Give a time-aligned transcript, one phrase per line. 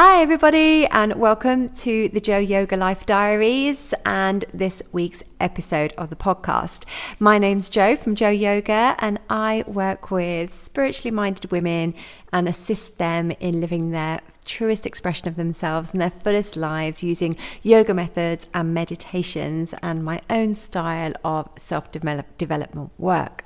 [0.00, 6.08] Hi, everybody, and welcome to the Jo Yoga Life Diaries and this week's episode of
[6.08, 6.84] the podcast.
[7.18, 11.94] My name's Jo from Jo Yoga, and I work with spiritually minded women
[12.32, 17.36] and assist them in living their truest expression of themselves and their fullest lives using
[17.64, 23.42] yoga methods and meditations and my own style of self development work.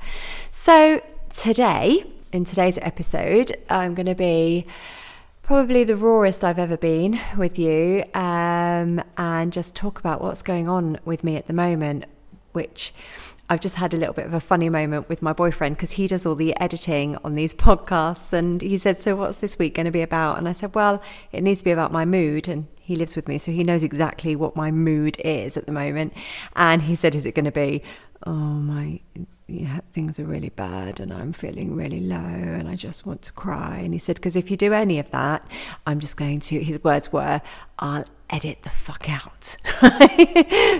[0.50, 1.00] So,
[1.32, 4.66] today, in today's episode, I'm going to be
[5.42, 10.68] probably the rawest I've ever been with you um, and just talk about what's going
[10.68, 12.04] on with me at the moment,
[12.52, 12.94] which
[13.50, 16.06] I've just had a little bit of a funny moment with my boyfriend because he
[16.06, 18.32] does all the editing on these podcasts.
[18.32, 20.38] And he said, So, what's this week going to be about?
[20.38, 22.48] And I said, Well, it needs to be about my mood.
[22.48, 25.72] And he lives with me, so he knows exactly what my mood is at the
[25.72, 26.14] moment.
[26.56, 27.82] And he said, Is it going to be,
[28.26, 29.00] oh, my
[29.46, 33.32] yeah, things are really bad and I'm feeling really low and I just want to
[33.32, 33.78] cry.
[33.78, 35.46] And he said, because if you do any of that,
[35.86, 37.42] I'm just going to, his words were,
[37.78, 39.56] I'll edit the fuck out.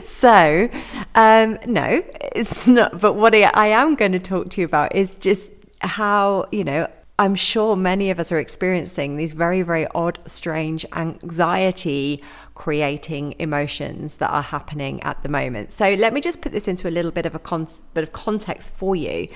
[0.06, 0.68] so,
[1.14, 2.02] um, no,
[2.34, 3.00] it's not.
[3.00, 6.64] But what I, I am going to talk to you about is just how, you
[6.64, 12.22] know, I'm sure many of us are experiencing these very, very odd, strange, anxiety
[12.62, 15.72] creating emotions that are happening at the moment.
[15.72, 18.12] So let me just put this into a little bit of a con- bit of
[18.12, 19.26] context for you.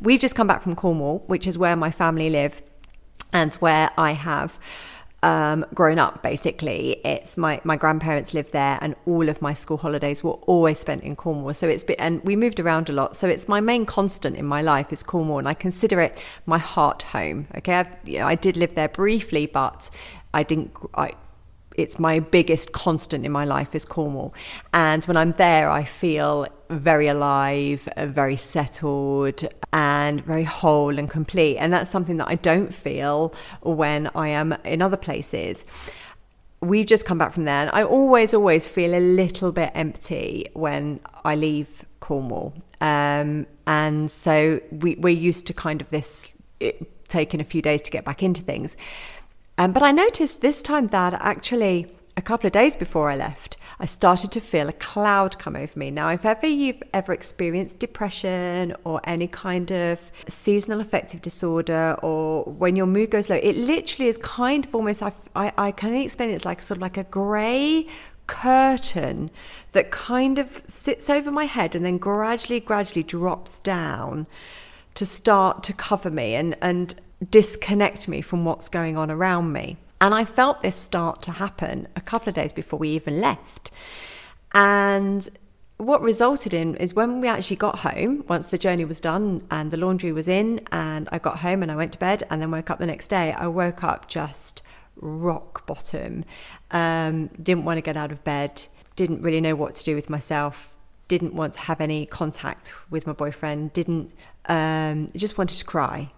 [0.00, 2.62] We've just come back from Cornwall, which is where my family live
[3.32, 4.60] and where I have
[5.24, 9.78] um, grown up basically it's my my grandparents lived there and all of my school
[9.78, 13.16] holidays were always spent in Cornwall so it's been and we moved around a lot
[13.16, 16.58] so it's my main constant in my life is Cornwall and I consider it my
[16.58, 19.90] heart home okay I've, you know, I did live there briefly but
[20.32, 21.14] I didn't I
[21.78, 24.34] it's my biggest constant in my life is Cornwall.
[24.74, 31.56] And when I'm there, I feel very alive, very settled, and very whole and complete.
[31.56, 35.64] And that's something that I don't feel when I am in other places.
[36.60, 40.48] We've just come back from there, and I always, always feel a little bit empty
[40.54, 42.54] when I leave Cornwall.
[42.80, 47.82] Um, and so we, we're used to kind of this it, taking a few days
[47.82, 48.76] to get back into things.
[49.58, 53.56] Um, but I noticed this time that actually a couple of days before I left,
[53.80, 55.90] I started to feel a cloud come over me.
[55.90, 62.44] Now, if ever you've ever experienced depression or any kind of seasonal affective disorder, or
[62.44, 65.90] when your mood goes low, it literally is kind of almost, I, I, I can
[65.90, 67.86] only explain it, it's like sort of like a grey
[68.28, 69.30] curtain
[69.72, 74.26] that kind of sits over my head and then gradually, gradually drops down
[74.94, 76.34] to start to cover me.
[76.34, 76.94] And, and
[77.30, 79.76] disconnect me from what's going on around me.
[80.00, 83.70] And I felt this start to happen a couple of days before we even left.
[84.52, 85.28] And
[85.78, 89.70] what resulted in is when we actually got home, once the journey was done and
[89.70, 92.50] the laundry was in, and I got home and I went to bed and then
[92.50, 94.62] woke up the next day, I woke up just
[94.96, 96.24] rock bottom.
[96.70, 100.08] Um, didn't want to get out of bed, didn't really know what to do with
[100.08, 100.76] myself,
[101.08, 104.12] didn't want to have any contact with my boyfriend, didn't,
[104.46, 106.10] um, just wanted to cry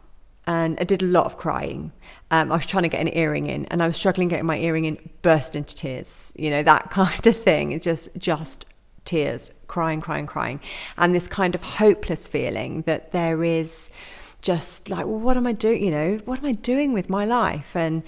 [0.46, 1.92] and I did a lot of crying.
[2.30, 4.58] Um, I was trying to get an earring in, and I was struggling getting my
[4.58, 5.10] earring in.
[5.22, 7.72] Burst into tears, you know that kind of thing.
[7.72, 8.66] It's just just
[9.04, 10.60] tears, crying, crying, crying,
[10.96, 13.90] and this kind of hopeless feeling that there is
[14.42, 15.84] just like, well, what am I doing?
[15.84, 17.76] You know, what am I doing with my life?
[17.76, 18.02] And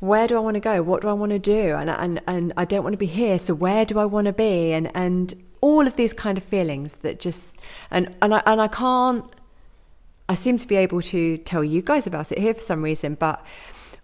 [0.00, 0.82] where do I want to go?
[0.82, 1.74] What do I want to do?
[1.74, 3.38] And and and I don't want to be here.
[3.38, 4.72] So where do I want to be?
[4.72, 7.58] And and all of these kind of feelings that just
[7.90, 9.24] and and I and I can't
[10.28, 13.14] I seem to be able to tell you guys about it here for some reason,
[13.14, 13.44] but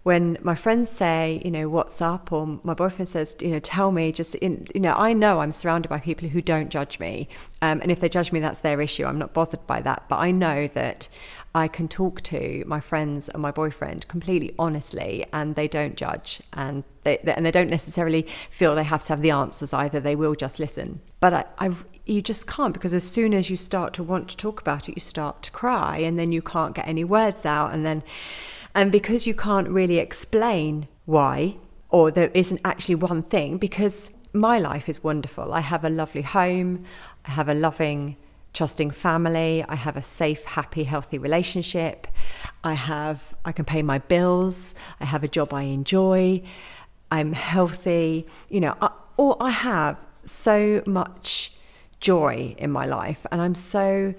[0.03, 3.91] when my friends say, you know, what's up, or my boyfriend says, you know, tell
[3.91, 7.29] me, just in, you know, I know I'm surrounded by people who don't judge me.
[7.61, 9.05] Um, and if they judge me, that's their issue.
[9.05, 10.03] I'm not bothered by that.
[10.09, 11.07] But I know that
[11.55, 16.41] I can talk to my friends and my boyfriend completely honestly, and they don't judge,
[16.51, 20.01] and they, they and they don't necessarily feel they have to have the answers either.
[20.01, 20.99] They will just listen.
[21.21, 21.69] But I, I,
[22.05, 24.95] you just can't because as soon as you start to want to talk about it,
[24.95, 28.03] you start to cry, and then you can't get any words out, and then
[28.75, 31.57] and because you can't really explain why,
[31.89, 35.53] or there isn't actually one thing, because my life is wonderful.
[35.53, 36.83] I have a lovely home,
[37.25, 38.17] I have a loving,
[38.51, 42.07] trusting family, I have a safe, happy, healthy relationship.
[42.63, 46.41] I have I can pay my bills, I have a job I enjoy,
[47.11, 51.53] I'm healthy, you know, I, or I have so much
[52.03, 54.13] joy in my life and I'm so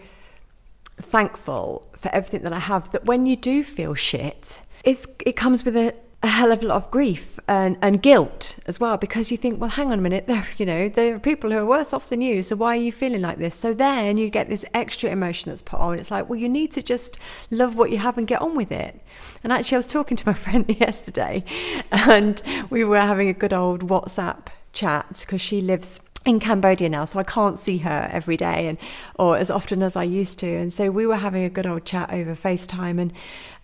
[1.01, 5.65] thankful for everything that I have that when you do feel shit, it's it comes
[5.65, 9.31] with a, a hell of a lot of grief and, and guilt as well because
[9.31, 11.67] you think, well, hang on a minute, there, you know, there are people who are
[11.67, 13.55] worse off than you, so why are you feeling like this?
[13.55, 15.99] So then you get this extra emotion that's put on.
[15.99, 17.19] It's like, well, you need to just
[17.51, 19.01] love what you have and get on with it.
[19.43, 21.45] And actually, I was talking to my friend yesterday,
[21.91, 22.41] and
[22.71, 27.21] we were having a good old WhatsApp chat because she lives in Cambodia now, so
[27.21, 28.79] I can't see her every day and
[29.19, 30.47] or as often as I used to.
[30.47, 33.13] And so we were having a good old chat over FaceTime and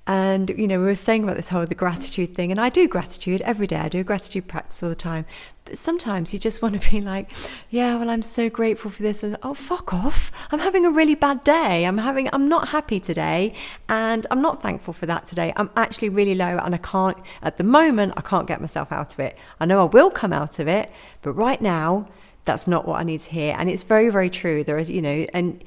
[0.07, 2.51] and you know we were saying about this whole the gratitude thing.
[2.51, 3.77] And i do gratitude every day.
[3.77, 5.25] I do gratitude practice all the time.
[5.65, 7.31] But sometimes you just want to be like
[7.71, 9.23] yeah well i'm so grateful for this.
[9.23, 10.33] And oh fuck off.
[10.51, 11.85] I'm having a really bad day.
[11.87, 13.55] I'm having i'm not happy today.
[13.89, 15.53] And i'm not thankful for that today.
[15.57, 19.13] I'm actually really low and i can't at the moment i can't get myself out
[19.13, 19.39] of it.
[19.61, 20.91] I know i will come out of it
[21.23, 22.09] but right now
[22.45, 25.03] that's not what i need to hear and it's very very true there is you
[25.03, 25.63] know and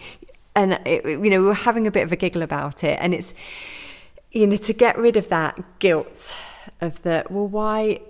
[0.56, 3.14] and it, you know we were having a bit of a giggle about it and
[3.14, 3.34] it's
[4.34, 6.36] you know, to get rid of that guilt
[6.82, 8.02] of the, well, why,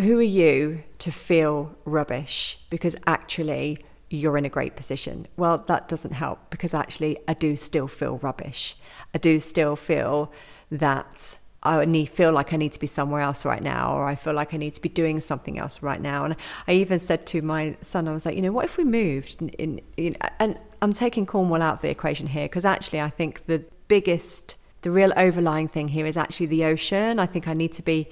[0.00, 2.60] who are you to feel rubbish?
[2.70, 3.78] Because actually,
[4.08, 5.26] you're in a great position.
[5.36, 8.76] Well, that doesn't help because actually, I do still feel rubbish.
[9.12, 10.32] I do still feel
[10.70, 14.16] that I need feel like I need to be somewhere else right now, or I
[14.16, 16.24] feel like I need to be doing something else right now.
[16.24, 16.34] And
[16.66, 19.40] I even said to my son, I was like, you know, what if we moved?
[19.40, 23.10] In, in, in and I'm taking Cornwall out of the equation here because actually, I
[23.10, 27.18] think the biggest the real overlying thing here is actually the ocean.
[27.18, 28.08] I think I need to be,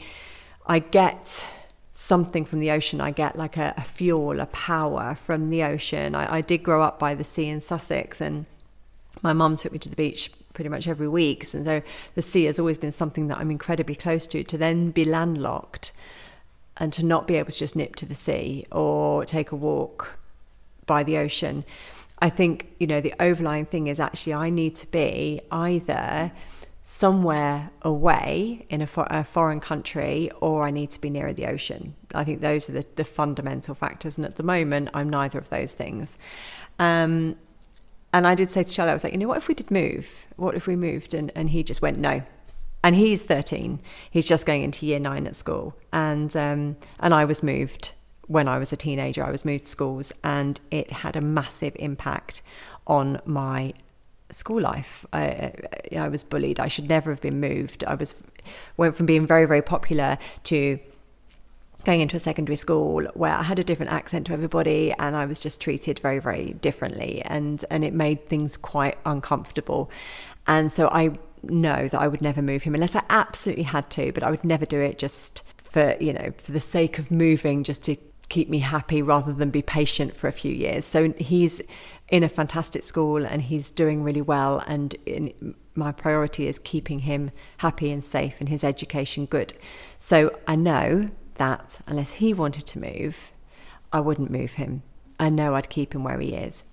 [0.67, 1.45] I get
[1.93, 3.01] something from the ocean.
[3.01, 6.15] I get like a, a fuel, a power from the ocean.
[6.15, 8.47] I, I, did grow up by the sea in Sussex, and
[9.21, 11.43] my mum took me to the beach pretty much every week.
[11.55, 11.83] And so
[12.15, 14.43] the sea has always been something that I'm incredibly close to.
[14.43, 15.93] To then be landlocked
[16.77, 20.19] and to not be able to just nip to the sea or take a walk
[20.87, 21.65] by the ocean.
[22.19, 26.33] I think, you know, the overlying thing is actually I need to be either
[26.83, 31.47] somewhere away in a, for, a, foreign country or I need to be nearer the
[31.47, 31.95] ocean.
[32.15, 34.17] I think those are the, the fundamental factors.
[34.19, 36.19] And at the moment, I'm neither of those things.
[36.79, 37.37] Um,
[38.13, 39.71] and I did say to Charlie, I was like, you know, what if we did
[39.71, 40.27] move?
[40.37, 41.15] What if we moved?
[41.15, 42.23] And, and he just went, no.
[42.83, 43.81] And he's 13.
[44.11, 45.77] He's just going into year nine at school.
[45.93, 47.93] And, um, and I was moved
[48.27, 49.25] when I was a teenager.
[49.25, 52.43] I was moved schools and it had a massive impact
[52.87, 53.75] on my
[54.31, 55.05] school life.
[55.13, 55.53] I,
[55.97, 56.59] I, was bullied.
[56.59, 57.85] I should never have been moved.
[57.85, 58.15] I was
[58.77, 60.79] went from being very very popular to
[61.85, 65.27] going into a secondary school where I had a different accent to everybody and I
[65.27, 69.91] was just treated very very differently and and it made things quite uncomfortable.
[70.47, 74.13] And so I know that I would never move him unless I absolutely had to,
[74.13, 77.65] but I would never do it just for, you know, for the sake of moving
[77.65, 77.97] just to
[78.29, 80.85] keep me happy rather than be patient for a few years.
[80.85, 81.61] So he's
[82.09, 84.63] in a fantastic school and he's doing really well.
[84.67, 89.55] And in, my priority is keeping him happy and safe and his education good.
[89.99, 91.11] So I know
[91.41, 93.33] that unless he wanted to move,
[93.93, 94.83] I wouldn't move him.
[95.19, 96.65] I know I'd keep him where he is.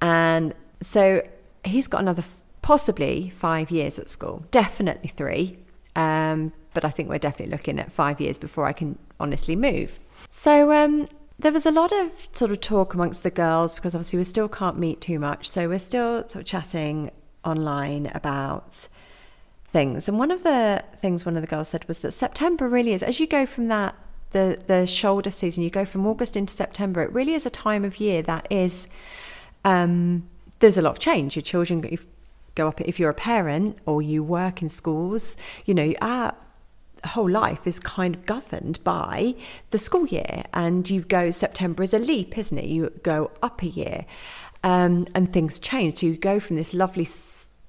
[0.00, 1.26] And so
[1.64, 2.22] he's got another
[2.62, 5.58] possibly five years at school, definitely three.
[5.96, 9.98] Um, but I think we're definitely looking at five years before I can honestly move.
[10.30, 14.18] So um, there was a lot of sort of talk amongst the girls because obviously
[14.18, 15.48] we still can't meet too much.
[15.48, 17.10] So we're still sort of chatting
[17.44, 18.86] online about
[19.76, 20.08] things.
[20.08, 23.02] And one of the things one of the girls said was that September really is,
[23.02, 23.94] as you go from that,
[24.30, 27.84] the, the shoulder season, you go from August into September, it really is a time
[27.84, 28.88] of year that is,
[29.66, 30.26] um,
[30.60, 31.36] there's a lot of change.
[31.36, 31.84] Your children
[32.54, 35.36] go up, if you're a parent or you work in schools,
[35.66, 36.34] you know, our
[37.04, 39.34] whole life is kind of governed by
[39.72, 40.44] the school year.
[40.54, 42.64] And you go, September is a leap, isn't it?
[42.64, 44.06] You go up a year
[44.64, 45.98] um, and things change.
[45.98, 47.04] So you go from this lovely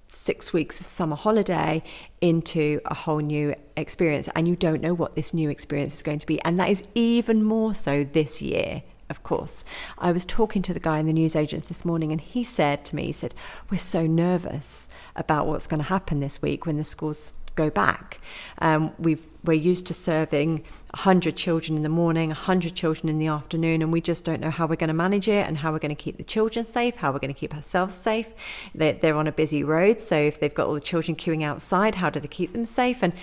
[0.07, 1.83] six weeks of summer holiday
[2.21, 4.29] into a whole new experience.
[4.35, 6.41] And you don't know what this new experience is going to be.
[6.43, 9.63] And that is even more so this year of course.
[9.97, 12.95] I was talking to the guy in the newsagents this morning, and he said to
[12.95, 13.33] me, he said,
[13.69, 18.19] We're so nervous about what's going to happen this week when the schools go back.
[18.59, 23.27] Um, we've, we're used to serving 100 children in the morning, 100 children in the
[23.27, 25.79] afternoon, and we just don't know how we're going to manage it and how we're
[25.79, 28.33] going to keep the children safe, how we're going to keep ourselves safe.
[28.75, 31.95] They're, they're on a busy road, so if they've got all the children queuing outside,
[31.95, 33.01] how do they keep them safe?
[33.01, 33.13] And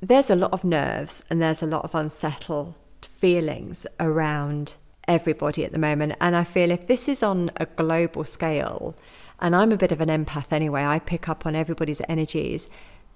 [0.00, 4.74] there's a lot of nerves and there's a lot of unsettled feelings around
[5.08, 6.14] everybody at the moment.
[6.20, 8.94] And I feel if this is on a global scale,
[9.40, 12.68] and I'm a bit of an empath anyway, I pick up on everybody's energies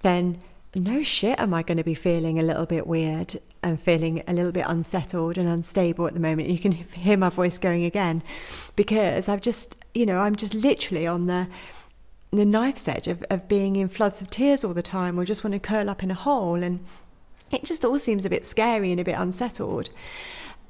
[0.03, 0.39] then
[0.75, 4.33] no shit am I going to be feeling a little bit weird and feeling a
[4.33, 6.49] little bit unsettled and unstable at the moment.
[6.49, 8.23] You can hear my voice going again
[8.77, 11.49] because I've just, you know, I'm just literally on the
[12.35, 15.45] the knife's edge of, of being in floods of tears all the time or just
[15.45, 16.83] want to curl up in a hole and
[17.51, 19.91] it just all seems a bit scary and a bit unsettled.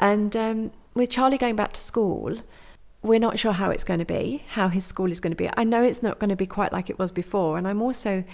[0.01, 2.37] And um, with Charlie going back to school,
[3.03, 5.49] we're not sure how it's going to be, how his school is going to be.
[5.57, 8.25] I know it's not going to be quite like it was before, and I'm also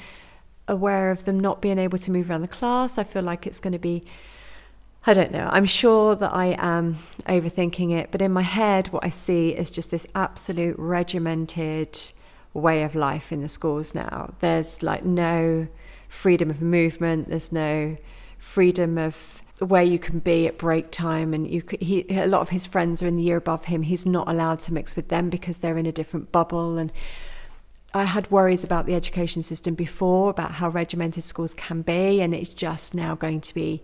[0.66, 2.98] aware of them not being able to move around the class.
[2.98, 4.04] I feel like it's going to be,
[5.06, 9.04] I don't know, I'm sure that I am overthinking it, but in my head, what
[9.04, 11.98] I see is just this absolute regimented
[12.52, 14.34] way of life in the schools now.
[14.40, 15.68] There's like no
[16.08, 17.96] freedom of movement, there's no
[18.38, 22.50] freedom of where you can be at break time and you he a lot of
[22.50, 23.82] his friends are in the year above him.
[23.82, 26.78] He's not allowed to mix with them because they're in a different bubble.
[26.78, 26.92] And
[27.92, 32.34] I had worries about the education system before about how regimented schools can be and
[32.34, 33.82] it's just now going to be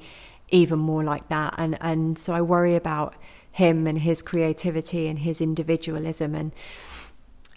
[0.50, 1.54] even more like that.
[1.58, 3.14] And and so I worry about
[3.50, 6.34] him and his creativity and his individualism.
[6.34, 6.52] And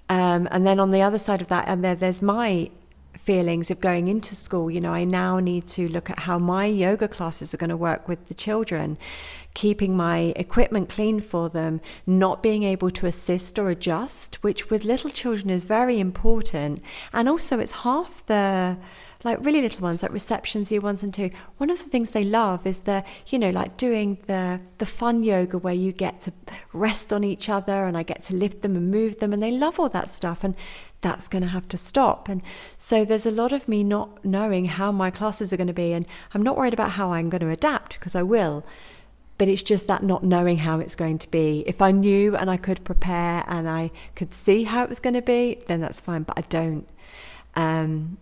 [0.10, 2.72] um, and then on the other side of that and there, there's my
[3.20, 4.70] feelings of going into school.
[4.72, 7.78] You know, I now need to look at how my yoga classes are going to
[7.78, 8.98] work with the children,
[9.54, 14.86] keeping my equipment clean for them, not being able to assist or adjust, which with
[14.86, 16.82] little children is very important.
[17.12, 18.78] And also, it's half the
[19.24, 22.24] like really little ones like receptions year ones and two one of the things they
[22.24, 26.32] love is the you know like doing the the fun yoga where you get to
[26.74, 29.52] rest on each other and i get to lift them and move them and they
[29.52, 30.56] love all that stuff and
[31.02, 32.28] that's going to have to stop.
[32.30, 32.42] And
[32.78, 35.94] so there's a lot of me not knowing how my classes are going to be.
[35.94, 38.66] And I'm not worried about how I'm going to adapt because I will.
[39.38, 41.64] But it's just that not knowing how it's going to be.
[41.68, 45.14] If I knew and I could prepare and I could see how it was going
[45.14, 46.24] to be, then that's fine.
[46.24, 46.88] But I don't.
[47.56, 48.18] Um,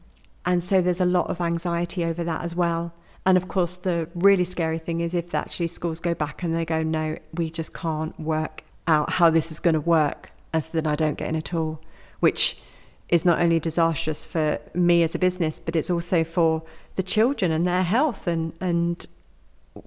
[0.46, 2.94] and so there's a lot of anxiety over that as well.
[3.26, 6.64] And of course, the really scary thing is if actually schools go back and they
[6.64, 10.86] go, no, we just can't work out how this is going to work, as then
[10.86, 11.82] I don't get in at all
[12.26, 12.58] which
[13.10, 16.64] is not only disastrous for me as a business, but it's also for
[16.96, 19.06] the children and their health and and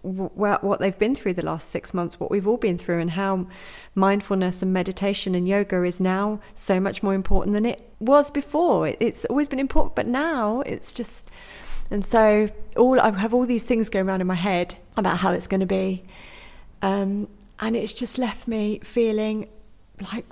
[0.02, 3.46] what they've been through the last six months, what we've all been through, and how
[3.94, 8.94] mindfulness and meditation and yoga is now so much more important than it was before.
[9.00, 11.30] It's always been important, but now it's just.
[11.90, 15.32] And so all I have all these things going around in my head about how
[15.32, 16.04] it's going to be,
[16.82, 17.28] um,
[17.58, 19.48] and it's just left me feeling
[20.12, 20.26] like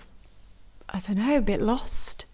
[0.88, 2.26] I don't know, a bit lost,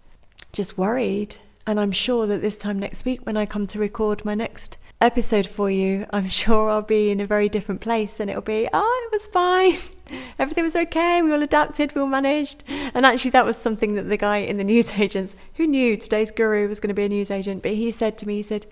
[0.51, 1.37] just worried.
[1.65, 4.77] And I'm sure that this time next week, when I come to record my next
[5.03, 8.67] episode for you, I'm sure I'll be in a very different place and it'll be,
[8.73, 9.77] oh, it was fine.
[10.39, 11.21] Everything was okay.
[11.21, 12.63] We all adapted, we all managed.
[12.67, 16.67] And actually, that was something that the guy in the newsagents, who knew today's guru
[16.67, 18.65] was going to be a newsagent, but he said to me, he said,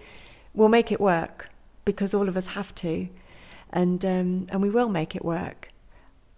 [0.54, 1.50] we'll make it work
[1.86, 3.10] because all of us have to.
[3.72, 5.70] And, um, and we will make it work.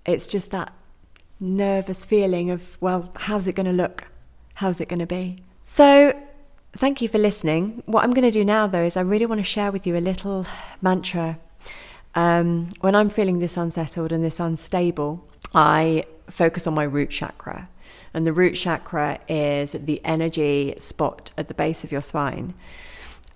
[0.06, 0.74] It's just that
[1.40, 4.08] nervous feeling of, well, how's it going to look?
[4.56, 5.38] How's it going to be?
[5.64, 6.14] So,
[6.76, 7.84] thank you for listening.
[7.86, 9.98] What I'm going to do now, though, is I really want to share with you
[9.98, 10.46] a little
[10.82, 11.40] mantra.
[12.16, 17.70] Um, when I'm feeling this unsettled and this unstable, I focus on my root chakra.
[18.14, 22.54] And the root chakra is the energy spot at the base of your spine,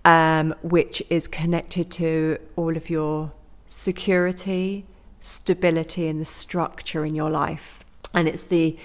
[0.06, 3.32] um, which is connected to all of your
[3.68, 4.86] security,
[5.20, 8.78] stability, and the structure in your life and it's the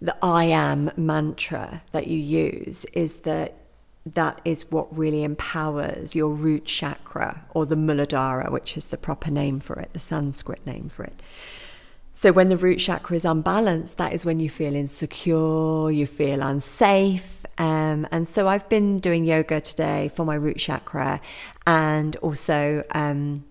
[0.00, 3.54] the I am mantra that you use is that
[4.06, 9.30] that is what really empowers your root chakra or the Muladhara, which is the proper
[9.30, 11.20] name for it, the Sanskrit name for it.
[12.12, 16.42] So when the root chakra is unbalanced, that is when you feel insecure, you feel
[16.42, 17.44] unsafe.
[17.58, 21.20] Um, and so I've been doing yoga today for my root chakra
[21.66, 23.44] and also um,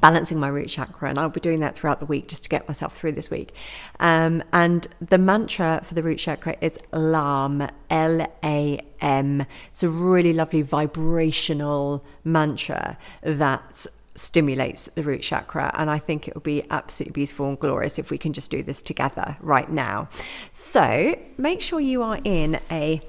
[0.00, 2.68] balancing my root chakra, and I'll be doing that throughout the week just to get
[2.68, 3.52] myself through this week.
[3.98, 9.46] Um, and the mantra for the root chakra is LAM, L A M.
[9.70, 15.72] It's a really lovely vibrational mantra that stimulates the root chakra.
[15.78, 18.62] And I think it will be absolutely beautiful and glorious if we can just do
[18.64, 20.08] this together right now.
[20.52, 23.00] So make sure you are in a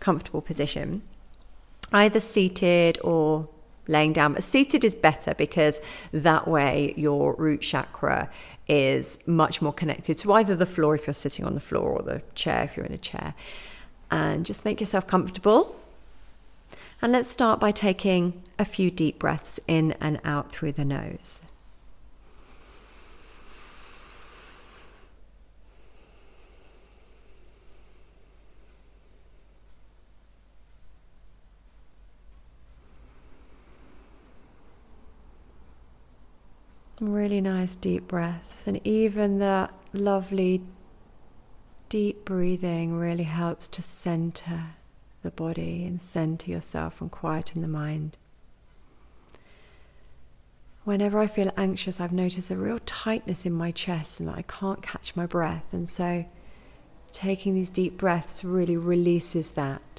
[0.00, 1.02] comfortable position,
[1.92, 3.48] either seated or
[3.88, 4.34] laying down.
[4.34, 5.80] But seated is better because
[6.12, 8.30] that way your root chakra
[8.68, 12.02] is much more connected to either the floor if you're sitting on the floor or
[12.02, 13.34] the chair if you're in a chair.
[14.10, 15.76] And just make yourself comfortable.
[17.00, 21.42] And let's start by taking a few deep breaths in and out through the nose.
[37.00, 38.62] Really nice deep breaths.
[38.66, 40.62] And even that lovely
[41.88, 44.76] deep breathing really helps to center
[45.22, 48.16] the body and center yourself and quieten the mind.
[50.84, 54.42] Whenever I feel anxious, I've noticed a real tightness in my chest and that I
[54.42, 55.66] can't catch my breath.
[55.70, 56.24] And so
[57.12, 59.91] taking these deep breaths really releases that.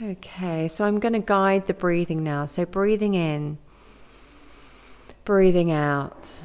[0.00, 2.46] Okay, so I'm going to guide the breathing now.
[2.46, 3.58] So breathing in,
[5.24, 6.40] breathing out,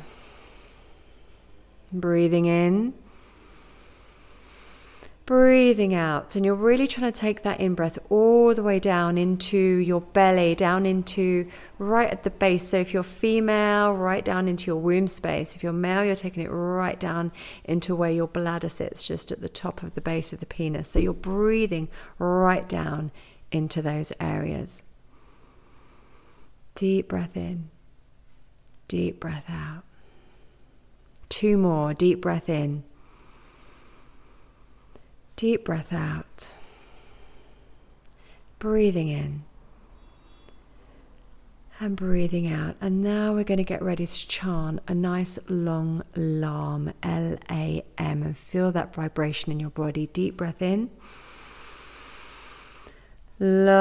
[1.91, 2.95] breathing in
[5.25, 6.35] breathing out.
[6.35, 10.01] And you're really trying to take that in breath all the way down into your
[10.01, 12.69] belly down into right at the base.
[12.69, 15.55] So if you're female right down into your womb space.
[15.55, 17.31] If you're male you're taking it right down
[17.63, 20.89] into where your bladder sits just at the top of the base of the penis.
[20.89, 21.87] So you're breathing
[22.19, 23.11] right down
[23.53, 24.83] into those areas
[26.75, 27.69] deep breath in
[28.87, 29.83] deep breath out
[31.29, 32.83] two more deep breath in
[35.35, 36.51] Deep breath out.
[38.59, 39.43] Breathing in.
[41.79, 42.75] And breathing out.
[42.79, 47.83] And now we're going to get ready to chant a nice long LAM, L A
[47.97, 50.07] M, and feel that vibration in your body.
[50.07, 50.91] Deep breath in.
[53.39, 53.73] Lam.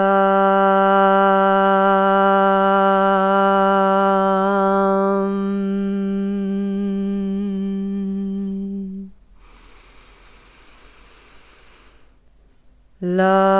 [13.02, 13.52] Lam.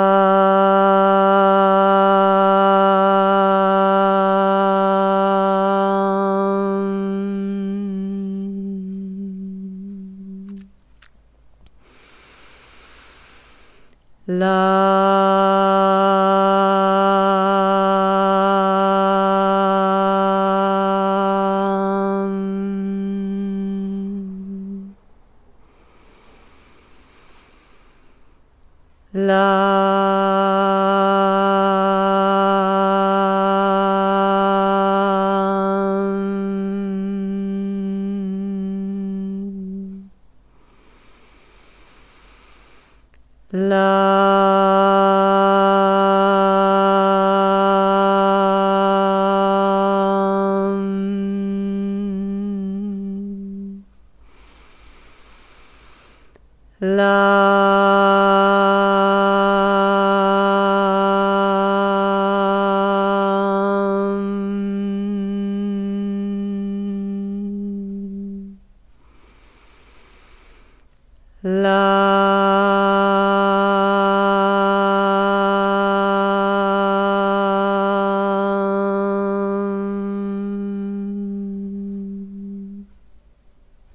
[14.27, 14.92] Lam.
[43.53, 44.32] love.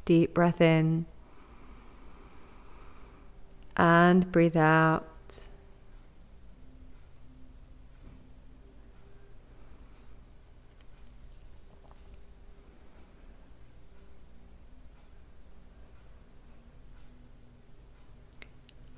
[0.09, 1.05] Deep breath in
[3.77, 5.07] and breathe out.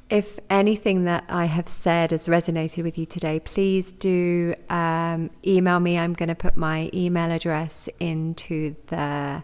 [0.09, 5.81] If anything that I have said has resonated with you today, please do um, email
[5.81, 5.99] me.
[5.99, 9.43] I'm going to put my email address into the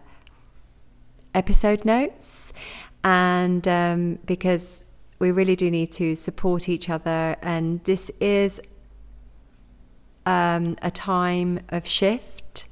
[1.36, 2.52] episode notes.
[3.04, 4.82] And um, because
[5.20, 8.60] we really do need to support each other, and this is
[10.24, 12.66] um, a time of shift,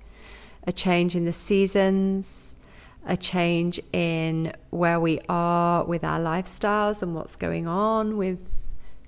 [0.66, 2.56] a change in the seasons,
[3.06, 8.64] a change in where we are with our lifestyles and what's going on with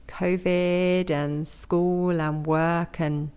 [0.07, 3.31] COVID and school and work and